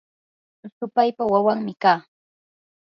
supaypa 0.77 1.23
wawanmi 1.31 1.73
kaa. 1.81 1.99